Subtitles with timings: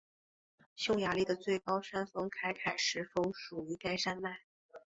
[0.75, 1.79] 匈牙利的最高
[2.11, 4.39] 峰凯凯什峰属于该山脉。